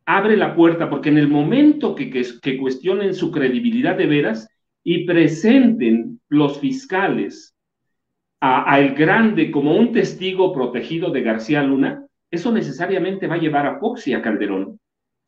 abre 0.07 0.37
la 0.37 0.55
puerta, 0.55 0.89
porque 0.89 1.09
en 1.09 1.19
el 1.19 1.29
momento 1.29 1.95
que, 1.95 2.11
que, 2.11 2.59
cuestionen 2.59 3.15
su 3.15 3.31
credibilidad 3.31 3.97
de 3.97 4.07
veras 4.07 4.49
y 4.83 5.05
presenten 5.05 6.21
los 6.29 6.59
fiscales 6.59 7.55
a, 8.41 8.73
a, 8.73 8.81
el 8.81 8.95
grande 8.95 9.51
como 9.51 9.77
un 9.77 9.93
testigo 9.93 10.53
protegido 10.53 11.11
de 11.11 11.23
García 11.23 11.63
Luna, 11.63 12.07
eso 12.31 12.53
necesariamente 12.53 13.27
va 13.27 13.35
a 13.35 13.39
llevar 13.39 13.67
a 13.67 13.79
Fox 13.79 14.07
y 14.09 14.15
a 14.15 14.23
Calderón. 14.23 14.80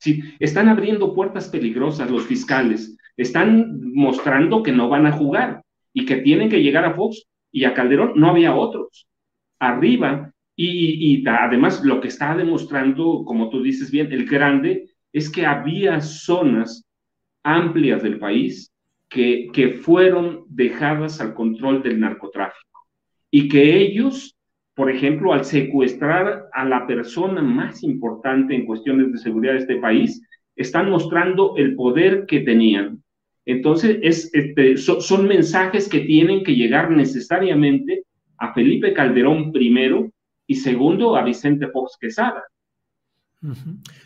Sí, 0.03 0.21
están 0.41 0.69
abriendo 0.69 1.15
puertas 1.15 1.49
peligrosas 1.49 2.11
los 2.11 2.27
fiscales, 2.27 2.99
están 3.17 3.81
mostrando 3.95 4.65
que 4.65 4.73
no 4.73 4.89
van 4.89 5.07
a 5.07 5.13
jugar 5.13 5.63
y 5.93 6.07
que 6.07 6.17
tienen 6.17 6.49
que 6.49 6.61
llegar 6.61 6.85
a 6.85 6.95
Fox 6.95 7.23
y 7.53 7.63
a 7.67 7.73
Calderón, 7.73 8.15
no 8.17 8.31
había 8.31 8.53
otros. 8.53 9.07
Arriba 9.61 10.33
y, 10.57 11.25
además 11.25 11.85
lo 11.85 12.01
que 12.01 12.09
está 12.09 12.35
demostrando, 12.35 13.23
como 13.25 13.49
tú 13.49 13.63
dices 13.63 13.93
bien, 13.93 14.11
el 14.11 14.27
grande, 14.27 14.91
es 15.13 15.31
que 15.31 15.47
había 15.47 16.01
zonas 16.01 16.85
amplias 17.45 18.03
del 18.03 18.19
país 18.19 18.73
que, 19.09 19.51
que 19.53 19.69
fueron 19.69 20.47
dejadas 20.49 21.21
al 21.21 21.33
control 21.33 21.81
del 21.81 22.01
narcotráfico 22.01 22.89
y 23.31 23.49
que 23.49 23.77
ellos, 23.77 24.37
por 24.75 24.91
ejemplo, 24.91 25.33
al 25.33 25.45
secuestrar 25.45 26.49
a 26.53 26.65
la 26.65 26.87
persona 26.87 27.43
más 27.43 27.83
importante 27.83 28.55
en 28.55 28.65
cuestiones 28.65 29.13
de 29.13 29.19
seguridad 29.19 29.53
de 29.55 29.61
este 29.61 29.77
país, 29.77 30.23
están 30.57 30.91
mostrando 30.91 31.55
el 31.57 31.75
poder 31.75 32.25
que 32.27 32.41
tenían. 32.41 33.03
Entonces, 33.45 33.99
es, 34.03 34.31
este, 34.33 34.77
so, 34.77 35.01
son 35.01 35.27
mensajes 35.27 35.89
que 35.89 36.01
tienen 36.01 36.45
que 36.45 36.55
llegar 36.55 36.91
necesariamente 36.91 38.05
a 38.39 38.55
Felipe 38.55 38.93
Calderón 38.93 39.53
primero 39.53 40.11
y 40.47 40.55
segundo 40.55 41.17
a 41.17 41.25
Vicente 41.25 41.69
Fox 41.69 41.97
Quesada. 42.01 42.43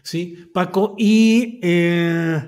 Sí, 0.03 0.49
Paco, 0.53 0.95
y 0.97 1.61
eh, 1.63 2.43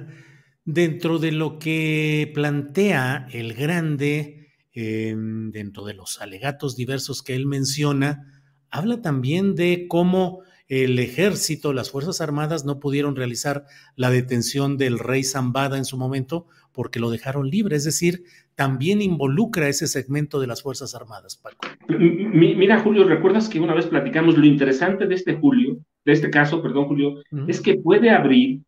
dentro 0.64 1.18
de 1.18 1.32
lo 1.32 1.58
que 1.58 2.30
plantea 2.34 3.26
el 3.32 3.52
grande, 3.52 4.37
eh, 4.80 5.12
dentro 5.16 5.84
de 5.84 5.92
los 5.92 6.20
alegatos 6.20 6.76
diversos 6.76 7.24
que 7.24 7.34
él 7.34 7.46
menciona, 7.46 8.40
habla 8.70 9.02
también 9.02 9.56
de 9.56 9.86
cómo 9.88 10.42
el 10.68 11.00
ejército, 11.00 11.72
las 11.72 11.90
Fuerzas 11.90 12.20
Armadas 12.20 12.64
no 12.64 12.78
pudieron 12.78 13.16
realizar 13.16 13.64
la 13.96 14.08
detención 14.08 14.76
del 14.76 15.00
rey 15.00 15.24
Zambada 15.24 15.78
en 15.78 15.84
su 15.84 15.96
momento 15.96 16.46
porque 16.70 17.00
lo 17.00 17.10
dejaron 17.10 17.50
libre, 17.50 17.74
es 17.74 17.82
decir, 17.82 18.22
también 18.54 19.02
involucra 19.02 19.68
ese 19.68 19.88
segmento 19.88 20.38
de 20.38 20.46
las 20.46 20.62
Fuerzas 20.62 20.94
Armadas, 20.94 21.36
Paco. 21.36 21.66
Mira, 21.88 22.78
Julio, 22.78 23.02
¿recuerdas 23.02 23.48
que 23.48 23.58
una 23.58 23.74
vez 23.74 23.86
platicamos 23.86 24.38
lo 24.38 24.46
interesante 24.46 25.08
de 25.08 25.14
este 25.16 25.34
Julio, 25.34 25.78
de 26.04 26.12
este 26.12 26.30
caso, 26.30 26.62
perdón, 26.62 26.86
Julio, 26.86 27.08
uh 27.14 27.22
-huh. 27.32 27.50
es 27.50 27.60
que 27.60 27.78
puede 27.78 28.10
abrir 28.10 28.60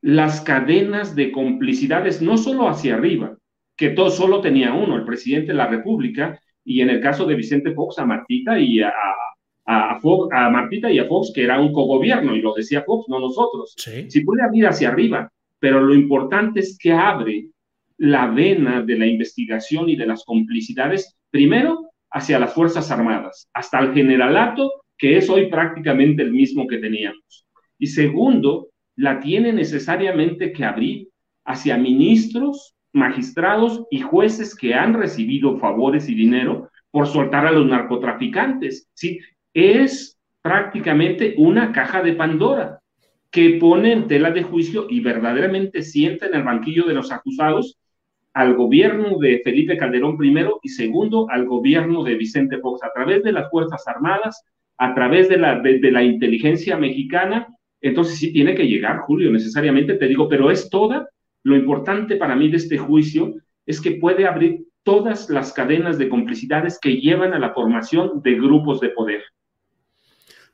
las 0.00 0.40
cadenas 0.40 1.14
de 1.14 1.32
complicidades, 1.32 2.22
no 2.22 2.38
solo 2.38 2.66
hacia 2.66 2.94
arriba, 2.94 3.36
que 3.76 3.90
todo 3.90 4.10
solo 4.10 4.40
tenía 4.40 4.72
uno, 4.72 4.96
el 4.96 5.04
presidente 5.04 5.48
de 5.48 5.58
la 5.58 5.66
República, 5.66 6.40
y 6.64 6.80
en 6.80 6.90
el 6.90 7.00
caso 7.00 7.26
de 7.26 7.34
Vicente 7.34 7.72
Fox, 7.72 7.98
a 7.98 8.06
Martita 8.06 8.58
y 8.58 8.80
a, 8.80 8.92
a, 9.66 10.00
Fox, 10.00 10.28
a 10.32 10.48
Martita 10.50 10.90
y 10.90 10.98
a 10.98 11.06
Fox, 11.06 11.32
que 11.34 11.42
era 11.42 11.60
un 11.60 11.72
cogobierno, 11.72 12.34
y 12.34 12.40
lo 12.40 12.54
decía 12.54 12.82
Fox, 12.82 13.08
no 13.08 13.18
nosotros. 13.18 13.74
Sí. 13.76 14.10
Si 14.10 14.24
puede 14.24 14.42
abrir 14.42 14.66
hacia 14.66 14.88
arriba, 14.88 15.30
pero 15.58 15.80
lo 15.80 15.94
importante 15.94 16.60
es 16.60 16.78
que 16.78 16.92
abre 16.92 17.48
la 17.98 18.26
vena 18.26 18.82
de 18.82 18.98
la 18.98 19.06
investigación 19.06 19.88
y 19.88 19.96
de 19.96 20.06
las 20.06 20.24
complicidades, 20.24 21.16
primero 21.30 21.90
hacia 22.10 22.38
las 22.38 22.54
Fuerzas 22.54 22.90
Armadas, 22.90 23.48
hasta 23.52 23.80
el 23.80 23.92
generalato 23.92 24.70
que 24.96 25.16
es 25.16 25.28
hoy 25.28 25.46
prácticamente 25.50 26.22
el 26.22 26.32
mismo 26.32 26.66
que 26.66 26.78
teníamos. 26.78 27.46
Y 27.78 27.88
segundo, 27.88 28.68
la 28.96 29.20
tiene 29.20 29.52
necesariamente 29.52 30.52
que 30.52 30.64
abrir 30.64 31.08
hacia 31.44 31.76
ministros, 31.76 32.73
magistrados 32.94 33.84
y 33.90 34.00
jueces 34.00 34.54
que 34.54 34.74
han 34.74 34.94
recibido 34.94 35.58
favores 35.58 36.08
y 36.08 36.14
dinero 36.14 36.70
por 36.90 37.06
soltar 37.06 37.46
a 37.46 37.52
los 37.52 37.66
narcotraficantes. 37.66 38.88
¿sí? 38.94 39.18
Es 39.52 40.18
prácticamente 40.40 41.34
una 41.36 41.72
caja 41.72 42.02
de 42.02 42.12
Pandora 42.12 42.80
que 43.30 43.58
pone 43.60 43.92
en 43.92 44.06
tela 44.06 44.30
de 44.30 44.44
juicio 44.44 44.86
y 44.88 45.00
verdaderamente 45.00 45.82
sienta 45.82 46.26
en 46.26 46.36
el 46.36 46.44
banquillo 46.44 46.84
de 46.84 46.94
los 46.94 47.10
acusados 47.10 47.76
al 48.32 48.54
gobierno 48.54 49.18
de 49.18 49.40
Felipe 49.42 49.76
Calderón 49.76 50.16
primero 50.16 50.60
y 50.62 50.68
segundo 50.68 51.26
al 51.30 51.46
gobierno 51.46 52.04
de 52.04 52.14
Vicente 52.14 52.58
Fox 52.58 52.84
a 52.84 52.92
través 52.92 53.24
de 53.24 53.32
las 53.32 53.50
Fuerzas 53.50 53.86
Armadas, 53.88 54.44
a 54.78 54.94
través 54.94 55.28
de 55.28 55.38
la, 55.38 55.58
de, 55.60 55.90
la 55.90 56.04
inteligencia 56.04 56.76
mexicana. 56.76 57.48
Entonces 57.80 58.18
sí 58.18 58.32
tiene 58.32 58.54
que 58.54 58.68
llegar, 58.68 58.98
Julio, 58.98 59.30
necesariamente 59.30 59.94
te 59.94 60.06
digo, 60.06 60.28
pero 60.28 60.50
es 60.50 60.68
toda. 60.70 61.08
Lo 61.44 61.56
importante 61.56 62.16
para 62.16 62.34
mí 62.34 62.48
de 62.48 62.56
este 62.56 62.78
juicio 62.78 63.34
es 63.66 63.80
que 63.80 63.92
puede 63.92 64.26
abrir 64.26 64.66
todas 64.82 65.30
las 65.30 65.52
cadenas 65.52 65.98
de 65.98 66.08
complicidades 66.08 66.78
que 66.80 66.96
llevan 66.96 67.34
a 67.34 67.38
la 67.38 67.52
formación 67.52 68.22
de 68.22 68.34
grupos 68.34 68.80
de 68.80 68.90
poder. 68.90 69.22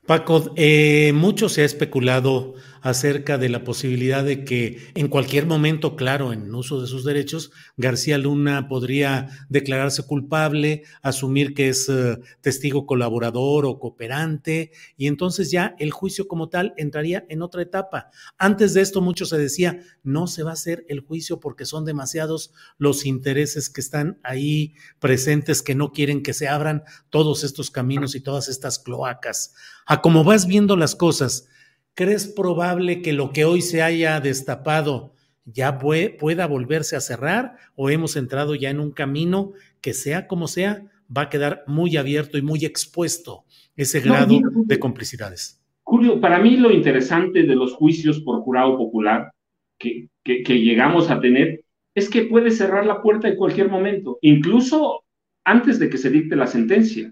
Paco, 0.07 0.51
eh, 0.55 1.11
mucho 1.13 1.47
se 1.47 1.61
ha 1.61 1.65
especulado 1.65 2.55
acerca 2.81 3.37
de 3.37 3.49
la 3.49 3.63
posibilidad 3.63 4.23
de 4.23 4.43
que 4.43 4.79
en 4.95 5.07
cualquier 5.07 5.45
momento, 5.45 5.95
claro, 5.95 6.33
en 6.33 6.53
uso 6.55 6.81
de 6.81 6.87
sus 6.87 7.05
derechos, 7.05 7.51
García 7.77 8.17
Luna 8.17 8.67
podría 8.67 9.27
declararse 9.49 10.03
culpable, 10.03 10.81
asumir 11.03 11.53
que 11.53 11.69
es 11.69 11.87
eh, 11.89 12.17
testigo 12.41 12.87
colaborador 12.87 13.67
o 13.67 13.77
cooperante, 13.77 14.71
y 14.97 15.05
entonces 15.05 15.51
ya 15.51 15.75
el 15.77 15.91
juicio 15.91 16.27
como 16.27 16.49
tal 16.49 16.73
entraría 16.77 17.23
en 17.29 17.43
otra 17.43 17.61
etapa. 17.61 18.09
Antes 18.39 18.73
de 18.73 18.81
esto, 18.81 19.01
mucho 19.01 19.27
se 19.27 19.37
decía, 19.37 19.79
no 20.01 20.25
se 20.25 20.41
va 20.41 20.49
a 20.49 20.53
hacer 20.53 20.83
el 20.89 21.01
juicio 21.01 21.39
porque 21.39 21.65
son 21.65 21.85
demasiados 21.85 22.51
los 22.79 23.05
intereses 23.05 23.69
que 23.69 23.81
están 23.81 24.19
ahí 24.23 24.73
presentes 24.97 25.61
que 25.61 25.75
no 25.75 25.91
quieren 25.91 26.23
que 26.23 26.33
se 26.33 26.47
abran 26.47 26.83
todos 27.11 27.43
estos 27.43 27.69
caminos 27.69 28.15
y 28.15 28.21
todas 28.21 28.49
estas 28.49 28.79
cloacas. 28.79 29.53
A 29.91 30.01
como 30.01 30.23
vas 30.23 30.47
viendo 30.47 30.77
las 30.77 30.95
cosas, 30.95 31.49
¿crees 31.95 32.25
probable 32.25 33.01
que 33.01 33.11
lo 33.11 33.33
que 33.33 33.43
hoy 33.43 33.61
se 33.61 33.81
haya 33.81 34.21
destapado 34.21 35.15
ya 35.43 35.79
pueda 35.79 36.47
volverse 36.47 36.95
a 36.95 37.01
cerrar 37.01 37.57
o 37.75 37.89
hemos 37.89 38.15
entrado 38.15 38.55
ya 38.55 38.69
en 38.69 38.79
un 38.79 38.91
camino 38.91 39.51
que 39.81 39.93
sea 39.93 40.27
como 40.27 40.47
sea, 40.47 40.89
va 41.05 41.23
a 41.23 41.29
quedar 41.29 41.65
muy 41.67 41.97
abierto 41.97 42.37
y 42.37 42.41
muy 42.41 42.63
expuesto 42.63 43.43
ese 43.75 43.99
grado 43.99 44.39
de 44.65 44.79
complicidades? 44.79 45.61
Julio, 45.83 46.21
para 46.21 46.39
mí 46.39 46.55
lo 46.55 46.71
interesante 46.71 47.43
de 47.43 47.55
los 47.57 47.73
juicios 47.73 48.21
por 48.21 48.39
jurado 48.43 48.77
popular 48.77 49.33
que, 49.77 50.07
que, 50.23 50.41
que 50.41 50.61
llegamos 50.61 51.11
a 51.11 51.19
tener 51.19 51.65
es 51.95 52.09
que 52.09 52.21
puede 52.21 52.51
cerrar 52.51 52.85
la 52.85 53.01
puerta 53.01 53.27
en 53.27 53.35
cualquier 53.35 53.67
momento, 53.67 54.19
incluso 54.21 55.03
antes 55.43 55.79
de 55.79 55.89
que 55.89 55.97
se 55.97 56.09
dicte 56.09 56.37
la 56.37 56.47
sentencia. 56.47 57.11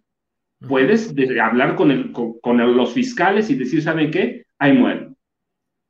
Puedes 0.67 1.13
hablar 1.41 1.75
con, 1.75 1.91
el, 1.91 2.11
con, 2.11 2.75
los 2.75 2.93
fiscales 2.93 3.49
y 3.49 3.55
decir, 3.55 3.81
¿saben 3.81 4.11
qué? 4.11 4.45
Ahí 4.57 4.73
muero. 4.73 5.15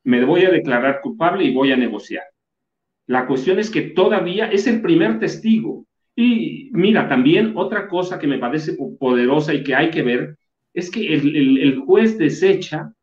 Me 0.03 0.23
voy 0.23 0.45
a 0.45 0.51
declarar 0.51 1.01
culpable 1.01 1.43
y 1.43 1.53
voy 1.53 1.71
a 1.71 1.77
negociar. 1.77 2.23
La 3.07 3.25
cuestión 3.25 3.57
es 3.57 3.71
que 3.71 3.81
todavía 3.81 4.51
es 4.51 4.67
el 4.67 4.81
primer 4.81 5.19
testigo. 5.19 5.85
Y 6.15 6.69
mira, 6.73 7.07
también 7.07 7.53
otra 7.55 7.87
cosa 7.87 8.19
que 8.19 8.27
me 8.27 8.37
parece 8.37 8.77
poderosa 8.99 9.53
y 9.53 9.63
que 9.63 9.73
hay 9.73 9.89
que 9.89 10.03
ver 10.03 10.37
es 10.73 10.91
que 10.91 11.13
el, 11.13 11.57
el, 11.57 11.79
juez 11.79 12.17
desecha, 12.17 12.93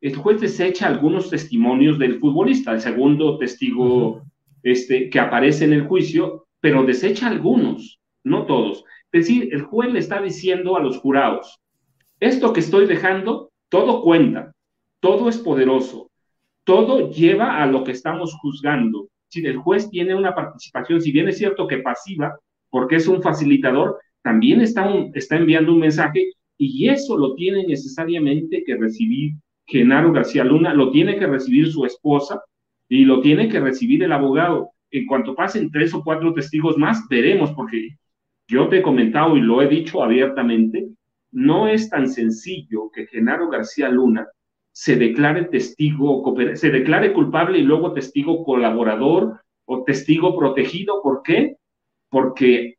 el 0.00 0.16
juez 0.16 0.40
desecha 0.40 0.86
algunos 0.86 1.30
testimonios 1.30 1.98
del 1.98 2.18
futbolista, 2.18 2.72
el 2.72 2.80
segundo 2.80 3.38
testigo 3.38 4.22
este, 4.62 5.08
que 5.08 5.20
aparece 5.20 5.64
en 5.64 5.72
el 5.72 5.86
juicio, 5.86 6.48
pero 6.60 6.84
desecha 6.84 7.28
algunos, 7.28 8.00
no 8.24 8.46
todos. 8.46 8.84
Es 9.12 9.26
decir, 9.26 9.48
el 9.52 9.62
juez 9.62 9.92
le 9.92 9.98
está 9.98 10.20
diciendo 10.20 10.76
a 10.76 10.80
los 10.80 10.98
jurados, 10.98 11.60
esto 12.20 12.52
que 12.52 12.60
estoy 12.60 12.86
dejando, 12.86 13.50
todo 13.68 14.02
cuenta, 14.02 14.54
todo 15.00 15.28
es 15.28 15.38
poderoso, 15.38 16.10
todo 16.64 17.10
lleva 17.10 17.62
a 17.62 17.66
lo 17.66 17.84
que 17.84 17.92
estamos 17.92 18.34
juzgando. 18.34 19.08
Si 19.28 19.44
el 19.44 19.56
juez 19.56 19.88
tiene 19.90 20.14
una 20.14 20.34
participación, 20.34 21.00
si 21.00 21.12
bien 21.12 21.28
es 21.28 21.38
cierto 21.38 21.66
que 21.66 21.78
pasiva, 21.78 22.38
porque 22.70 22.96
es 22.96 23.06
un 23.06 23.22
facilitador, 23.22 23.98
también 24.22 24.60
está, 24.60 24.90
está 25.14 25.36
enviando 25.36 25.72
un 25.72 25.80
mensaje 25.80 26.32
y 26.58 26.88
eso 26.88 27.16
lo 27.16 27.34
tiene 27.34 27.64
necesariamente 27.66 28.64
que 28.64 28.76
recibir 28.76 29.34
Genaro 29.66 30.12
García 30.12 30.44
Luna, 30.44 30.74
lo 30.74 30.90
tiene 30.90 31.18
que 31.18 31.26
recibir 31.26 31.70
su 31.70 31.84
esposa 31.84 32.40
y 32.88 33.04
lo 33.04 33.20
tiene 33.20 33.48
que 33.48 33.60
recibir 33.60 34.02
el 34.02 34.12
abogado. 34.12 34.70
En 34.90 35.06
cuanto 35.06 35.34
pasen 35.34 35.70
tres 35.70 35.92
o 35.92 36.02
cuatro 36.02 36.32
testigos 36.32 36.78
más, 36.78 37.06
veremos, 37.08 37.52
porque 37.52 37.96
yo 38.48 38.68
te 38.68 38.78
he 38.78 38.82
comentado 38.82 39.36
y 39.36 39.40
lo 39.40 39.62
he 39.62 39.68
dicho 39.68 40.02
abiertamente, 40.02 40.88
no 41.32 41.68
es 41.68 41.90
tan 41.90 42.08
sencillo 42.08 42.90
que 42.92 43.06
Genaro 43.06 43.48
García 43.48 43.88
Luna 43.88 44.26
se 44.72 44.96
declare 44.96 45.44
testigo, 45.44 46.22
se 46.54 46.70
declare 46.70 47.12
culpable 47.12 47.58
y 47.58 47.62
luego 47.62 47.92
testigo 47.92 48.44
colaborador 48.44 49.40
o 49.64 49.84
testigo 49.84 50.38
protegido. 50.38 51.02
¿Por 51.02 51.22
qué? 51.22 51.56
Porque 52.10 52.76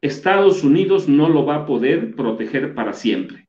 Estados 0.00 0.64
Unidos 0.64 1.08
no 1.08 1.28
lo 1.28 1.46
va 1.46 1.56
a 1.56 1.66
poder 1.66 2.14
proteger 2.14 2.74
para 2.74 2.92
siempre. 2.92 3.48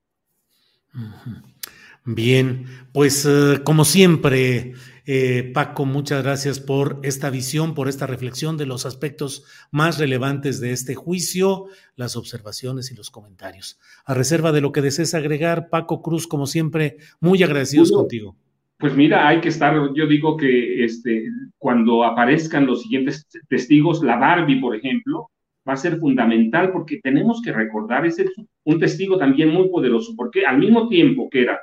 Bien, 2.06 2.66
pues 2.94 3.26
eh, 3.26 3.62
como 3.64 3.84
siempre, 3.84 4.74
eh, 5.06 5.52
Paco, 5.54 5.86
muchas 5.86 6.24
gracias 6.24 6.60
por 6.60 7.00
esta 7.04 7.30
visión, 7.30 7.76
por 7.76 7.88
esta 7.88 8.08
reflexión 8.08 8.58
de 8.58 8.66
los 8.66 8.86
aspectos 8.86 9.46
más 9.72 10.00
relevantes 10.00 10.60
de 10.60 10.72
este 10.72 10.96
juicio, 10.96 11.66
las 11.96 12.16
observaciones 12.16 12.92
y 12.92 12.96
los 12.96 13.12
comentarios. 13.12 13.80
A 14.06 14.14
reserva 14.14 14.52
de 14.52 14.62
lo 14.62 14.72
que 14.72 14.82
desees 14.82 15.14
agregar, 15.14 15.70
Paco 15.70 16.02
Cruz, 16.02 16.28
como 16.28 16.48
siempre, 16.48 16.98
muy 17.20 17.44
agradecidos 17.44 17.92
contigo. 17.92 18.36
Pues 18.78 18.96
mira, 18.96 19.28
hay 19.28 19.40
que 19.42 19.50
estar, 19.50 19.74
yo 19.94 20.08
digo 20.08 20.36
que 20.36 20.84
este, 20.84 21.26
cuando 21.58 22.04
aparezcan 22.04 22.66
los 22.66 22.82
siguientes 22.82 23.28
testigos, 23.48 24.04
la 24.04 24.18
Barbie, 24.18 24.60
por 24.60 24.76
ejemplo, 24.76 25.30
va 25.68 25.74
a 25.74 25.78
ser 25.78 25.98
fundamental 25.98 26.72
porque 26.72 27.00
tenemos 27.02 27.42
que 27.42 27.52
recordar, 27.52 28.06
es 28.06 28.18
un 28.64 28.80
testigo 28.80 29.18
también 29.18 29.50
muy 29.50 29.70
poderoso, 29.70 30.14
porque 30.16 30.46
al 30.46 30.58
mismo 30.58 30.88
tiempo 30.90 31.30
que 31.30 31.44
era 31.44 31.60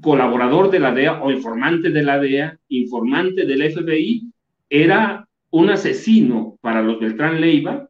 colaborador 0.00 0.70
de 0.70 0.80
la 0.80 0.92
DEA 0.92 1.22
o 1.22 1.30
informante 1.30 1.90
de 1.90 2.02
la 2.02 2.18
DEA, 2.18 2.58
informante 2.68 3.44
del 3.44 3.72
FBI, 3.72 4.32
era 4.68 5.28
un 5.50 5.70
asesino 5.70 6.56
para 6.60 6.82
los 6.82 6.98
Beltrán 6.98 7.40
Leiva, 7.40 7.88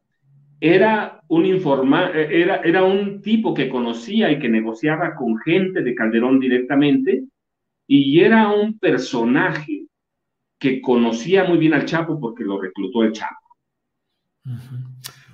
era 0.59 1.21
un, 1.27 1.45
informa 1.45 2.09
era, 2.11 2.57
era 2.57 2.83
un 2.83 3.21
tipo 3.21 3.53
que 3.53 3.69
conocía 3.69 4.31
y 4.31 4.39
que 4.39 4.49
negociaba 4.49 5.15
con 5.15 5.37
gente 5.37 5.81
de 5.81 5.95
Calderón 5.95 6.39
directamente, 6.39 7.23
y 7.87 8.19
era 8.19 8.49
un 8.49 8.77
personaje 8.79 9.85
que 10.57 10.81
conocía 10.81 11.43
muy 11.43 11.57
bien 11.57 11.73
al 11.73 11.85
Chapo 11.85 12.19
porque 12.19 12.43
lo 12.43 12.59
reclutó 12.61 13.03
el 13.03 13.11
Chapo. 13.11 13.35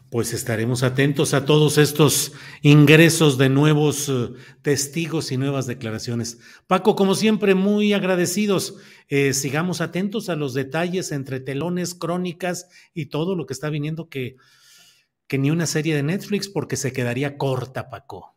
Pues 0.10 0.34
estaremos 0.34 0.82
atentos 0.82 1.36
a 1.36 1.46
todos 1.46 1.78
estos 1.78 2.34
ingresos 2.64 3.38
de 3.38 3.50
nuevos 3.50 4.10
eh, 4.10 4.30
testigos 4.64 5.32
y 5.32 5.38
nuevas 5.38 5.68
declaraciones. 5.68 6.40
Paco, 6.66 6.96
como 6.96 7.14
siempre, 7.14 7.54
muy 7.54 7.94
agradecidos. 7.94 8.78
Eh, 9.08 9.34
sigamos 9.34 9.82
atentos 9.82 10.30
a 10.30 10.36
los 10.36 10.56
detalles 10.56 11.12
entre 11.12 11.40
telones, 11.40 11.94
crónicas 11.94 12.70
y 12.94 13.08
todo 13.08 13.36
lo 13.36 13.46
que 13.46 13.54
está 13.54 13.70
viniendo 13.70 14.10
que, 14.10 14.38
que 15.28 15.38
ni 15.38 15.52
una 15.52 15.68
serie 15.68 15.96
de 15.96 16.02
Netflix 16.04 16.50
porque 16.50 16.76
se 16.76 16.92
quedaría 16.92 17.38
corta, 17.38 17.90
Paco. 17.90 18.34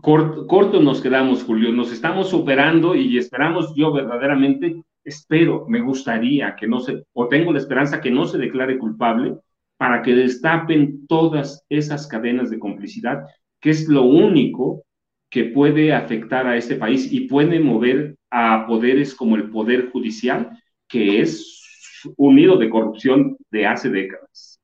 Corto, 0.00 0.46
corto 0.46 0.80
nos 0.80 1.02
quedamos, 1.02 1.42
Julio. 1.42 1.70
Nos 1.70 1.92
estamos 1.92 2.30
superando 2.30 2.94
y 2.94 3.18
esperamos, 3.18 3.74
yo 3.74 3.92
verdaderamente 3.92 4.82
espero, 5.04 5.66
me 5.68 5.80
gustaría 5.82 6.56
que 6.56 6.66
no 6.66 6.80
se, 6.80 7.04
o 7.12 7.28
tengo 7.28 7.52
la 7.52 7.58
esperanza 7.58 8.00
que 8.00 8.10
no 8.10 8.24
se 8.24 8.38
declare 8.38 8.78
culpable 8.78 9.36
para 9.76 10.02
que 10.02 10.14
destapen 10.14 11.06
todas 11.06 11.64
esas 11.68 12.06
cadenas 12.06 12.50
de 12.50 12.58
complicidad, 12.58 13.24
que 13.60 13.70
es 13.70 13.88
lo 13.88 14.02
único 14.02 14.84
que 15.30 15.44
puede 15.44 15.92
afectar 15.92 16.46
a 16.46 16.56
este 16.56 16.76
país 16.76 17.12
y 17.12 17.22
puede 17.22 17.58
mover 17.58 18.16
a 18.30 18.66
poderes 18.66 19.14
como 19.14 19.36
el 19.36 19.50
Poder 19.50 19.90
Judicial, 19.90 20.50
que 20.88 21.20
es 21.20 22.02
un 22.16 22.36
nido 22.36 22.56
de 22.56 22.70
corrupción 22.70 23.36
de 23.50 23.66
hace 23.66 23.90
décadas. 23.90 24.60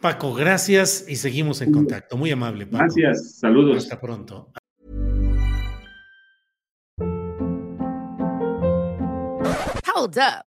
Paco, 0.00 0.34
gracias 0.34 1.06
y 1.08 1.16
seguimos 1.16 1.62
en 1.62 1.72
contacto. 1.72 2.16
Muy 2.16 2.30
amable, 2.30 2.66
Paco. 2.66 2.84
Gracias, 2.84 3.38
saludos. 3.38 3.78
Hasta 3.78 4.00
pronto. 4.00 4.52
Hold 9.86 10.18
up. 10.18 10.55